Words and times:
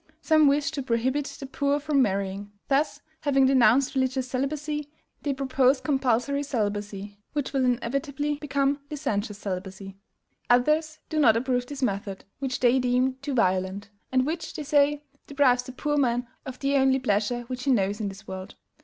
Some 0.19 0.47
wish 0.47 0.71
to 0.71 0.81
prohibit 0.81 1.25
the 1.25 1.45
poor 1.45 1.79
from 1.79 2.01
marrying; 2.01 2.51
thus, 2.69 3.01
having 3.19 3.45
denounced 3.45 3.93
religious 3.93 4.27
celibacy, 4.27 4.89
they 5.21 5.31
propose 5.31 5.79
compulsory 5.79 6.41
celibacy, 6.41 7.19
which 7.33 7.53
will 7.53 7.63
inevitably 7.65 8.37
become 8.41 8.79
licentious 8.89 9.37
celibacy. 9.37 9.95
Others 10.49 10.97
do 11.09 11.19
not 11.19 11.37
approve 11.37 11.67
this 11.67 11.83
method, 11.83 12.25
which 12.39 12.59
they 12.59 12.79
deem 12.79 13.17
too 13.21 13.35
violent; 13.35 13.91
and 14.11 14.25
which, 14.25 14.55
they 14.55 14.63
say, 14.63 15.03
deprives 15.27 15.61
the 15.61 15.71
poor 15.71 15.97
man 15.97 16.25
of 16.47 16.57
THE 16.57 16.75
ONLY 16.77 16.97
PLEASURE 16.97 17.41
WHICH 17.41 17.65
HE 17.65 17.69
KNOWS 17.71 18.01
IN 18.01 18.09
THIS 18.09 18.27
WORLD. 18.27 18.55